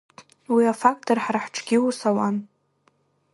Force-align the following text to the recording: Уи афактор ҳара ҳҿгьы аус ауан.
Уи 0.53 0.63
афактор 0.73 1.17
ҳара 1.23 1.43
ҳҿгьы 1.45 1.77
аус 1.79 1.99
ауан. 2.09 2.35